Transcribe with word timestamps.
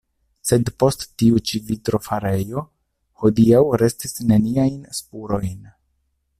Sed 0.51 0.69
post 0.83 1.03
tiu 1.21 1.41
ĉi 1.49 1.59
vitrofarejo 1.67 2.63
hodiaŭ 3.25 3.61
restis 3.85 4.19
neniajn 4.33 4.77
spurojn. 5.03 5.73